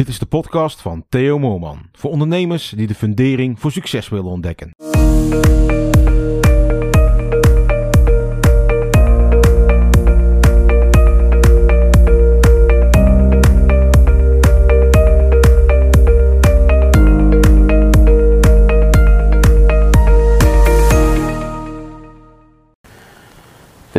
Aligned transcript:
Dit 0.00 0.08
is 0.08 0.18
de 0.18 0.26
podcast 0.26 0.80
van 0.80 1.04
Theo 1.08 1.38
Moorman. 1.38 1.78
Voor 1.92 2.10
ondernemers 2.10 2.72
die 2.76 2.86
de 2.86 2.94
fundering 2.94 3.60
voor 3.60 3.72
succes 3.72 4.08
willen 4.08 4.30
ontdekken. 4.30 4.70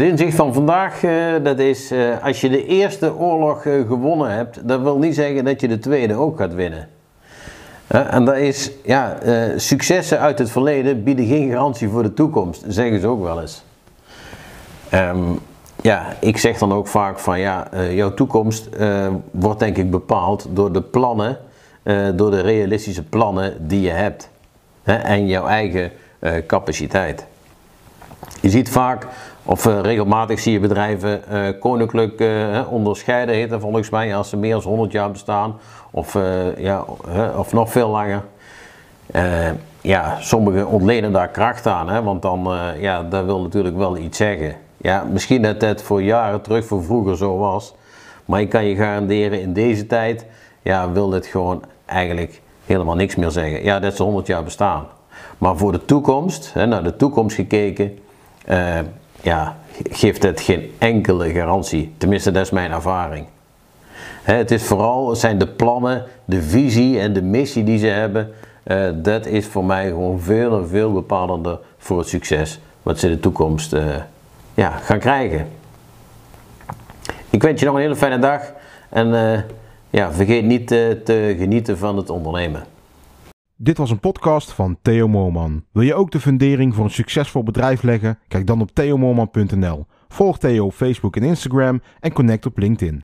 Het 0.01 0.09
inzicht 0.09 0.35
van 0.35 0.53
vandaag, 0.53 1.03
eh, 1.03 1.33
dat 1.43 1.59
is 1.59 1.91
eh, 1.91 2.23
als 2.23 2.41
je 2.41 2.49
de 2.49 2.65
eerste 2.65 3.15
oorlog 3.15 3.65
eh, 3.65 3.73
gewonnen 3.87 4.31
hebt, 4.31 4.67
dat 4.67 4.81
wil 4.81 4.97
niet 4.97 5.15
zeggen 5.15 5.45
dat 5.45 5.61
je 5.61 5.67
de 5.67 5.79
tweede 5.79 6.13
ook 6.13 6.37
gaat 6.37 6.53
winnen. 6.53 6.89
En 7.87 8.25
dat 8.25 8.35
is, 8.35 8.71
ja, 8.83 9.17
successen 9.55 10.19
uit 10.19 10.39
het 10.39 10.51
verleden 10.51 11.03
bieden 11.03 11.25
geen 11.25 11.49
garantie 11.49 11.89
voor 11.89 12.03
de 12.03 12.13
toekomst, 12.13 12.63
zeggen 12.67 12.99
ze 12.99 13.07
ook 13.07 13.21
wel 13.21 13.41
eens. 13.41 13.63
Ehm, 14.89 15.23
ja, 15.81 16.05
ik 16.19 16.37
zeg 16.37 16.57
dan 16.57 16.73
ook 16.73 16.87
vaak 16.87 17.19
van 17.19 17.39
ja, 17.39 17.67
jouw 17.91 18.13
toekomst 18.13 18.69
wordt 19.31 19.59
denk 19.59 19.77
ik 19.77 19.91
bepaald 19.91 20.47
door 20.49 20.71
de 20.71 20.81
plannen, 20.81 21.37
door 22.15 22.31
de 22.31 22.41
realistische 22.41 23.03
plannen 23.03 23.67
die 23.67 23.81
je 23.81 23.89
hebt. 23.89 24.29
En 24.83 25.27
jouw 25.27 25.45
eigen 25.45 25.91
capaciteit. 26.47 27.25
Je 28.41 28.49
ziet 28.49 28.69
vaak, 28.69 29.07
of 29.43 29.65
eh, 29.65 29.79
regelmatig 29.81 30.39
zie 30.39 30.53
je 30.53 30.59
bedrijven 30.59 31.27
eh, 31.27 31.59
koninklijk 31.59 32.19
hè, 32.19 32.61
onderscheiden, 32.61 33.35
heet 33.35 33.49
dat 33.49 33.61
volgens 33.61 33.89
mij, 33.89 34.15
als 34.15 34.29
ze 34.29 34.37
meer 34.37 34.51
dan 34.51 34.61
100 34.61 34.91
jaar 34.91 35.11
bestaan, 35.11 35.59
of, 35.91 36.17
ja, 36.57 36.85
of 37.35 37.53
nog 37.53 37.71
veel 37.71 37.89
langer. 37.89 38.23
Ja, 39.81 40.17
sommigen 40.19 40.67
ontlenen 40.67 41.11
daar 41.11 41.27
kracht 41.27 41.67
aan, 41.67 41.89
hè, 41.89 42.03
want 42.03 42.21
dan, 42.21 42.49
ja, 42.79 43.03
dat 43.03 43.25
wil 43.25 43.41
natuurlijk 43.41 43.77
wel 43.77 43.97
iets 43.97 44.17
zeggen. 44.17 44.55
Ja, 44.77 45.03
misschien 45.11 45.41
dat 45.41 45.61
het 45.61 45.83
voor 45.83 46.01
jaren 46.01 46.41
terug, 46.41 46.65
voor 46.65 46.83
vroeger 46.83 47.17
zo 47.17 47.37
was, 47.37 47.73
maar 48.25 48.41
ik 48.41 48.49
kan 48.49 48.65
je 48.65 48.75
garanderen, 48.75 49.41
in 49.41 49.53
deze 49.53 49.87
tijd, 49.87 50.25
ja, 50.61 50.91
wil 50.91 51.09
dit 51.09 51.25
gewoon 51.25 51.63
eigenlijk 51.85 52.41
helemaal 52.65 52.95
niks 52.95 53.15
meer 53.15 53.31
zeggen. 53.31 53.63
Ja, 53.63 53.79
dat 53.79 53.95
ze 53.95 54.03
100 54.03 54.27
jaar 54.27 54.43
bestaan. 54.43 54.85
Maar 55.37 55.57
voor 55.57 55.71
de 55.71 55.85
toekomst, 55.85 56.53
hè, 56.53 56.65
naar 56.65 56.83
de 56.83 56.95
toekomst 56.95 57.35
gekeken, 57.35 57.97
eh, 58.45 58.79
ja, 59.21 59.57
geeft 59.89 60.23
het 60.23 60.41
geen 60.41 60.71
enkele 60.77 61.31
garantie. 61.31 61.93
Tenminste, 61.97 62.31
dat 62.31 62.43
is 62.45 62.51
mijn 62.51 62.71
ervaring. 62.71 63.25
Hè, 64.23 64.35
het 64.35 64.51
is 64.51 64.63
vooral, 64.63 65.15
zijn 65.15 65.37
de 65.37 65.47
plannen, 65.47 66.03
de 66.25 66.41
visie 66.41 66.99
en 66.99 67.13
de 67.13 67.21
missie 67.21 67.63
die 67.63 67.77
ze 67.77 67.87
hebben. 67.87 68.31
eh, 68.63 68.89
dat 68.95 69.25
is 69.25 69.45
voor 69.45 69.65
mij 69.65 69.87
gewoon 69.87 70.19
veel 70.19 70.57
en 70.57 70.67
veel 70.67 70.93
bepalender 70.93 71.59
voor 71.77 71.97
het 71.99 72.07
succes 72.07 72.59
wat 72.83 72.99
ze 72.99 73.07
in 73.07 73.13
de 73.13 73.19
toekomst 73.19 73.73
eh, 73.73 73.83
ja, 74.53 74.69
gaan 74.69 74.99
krijgen. 74.99 75.47
Ik 77.29 77.41
wens 77.41 77.59
je 77.59 77.65
nog 77.65 77.75
een 77.75 77.81
hele 77.81 77.95
fijne 77.95 78.19
dag 78.19 78.41
en 78.89 79.45
ja, 79.89 80.11
vergeet 80.11 80.45
niet 80.45 80.67
te 80.67 81.35
genieten 81.37 81.77
van 81.77 81.97
het 81.97 82.09
ondernemen. 82.09 82.63
Dit 83.63 83.77
was 83.77 83.91
een 83.91 83.99
podcast 83.99 84.51
van 84.51 84.77
Theo 84.81 85.07
Moorman. 85.07 85.63
Wil 85.71 85.83
je 85.83 85.93
ook 85.93 86.11
de 86.11 86.19
fundering 86.19 86.75
voor 86.75 86.83
een 86.83 86.91
succesvol 86.91 87.43
bedrijf 87.43 87.81
leggen? 87.81 88.19
Kijk 88.27 88.47
dan 88.47 88.61
op 88.61 88.71
theomoorman.nl. 88.73 89.85
Volg 90.07 90.37
Theo 90.37 90.65
op 90.65 90.73
Facebook 90.73 91.15
en 91.15 91.23
Instagram 91.23 91.81
en 91.99 92.13
connect 92.13 92.45
op 92.45 92.57
LinkedIn. 92.57 92.99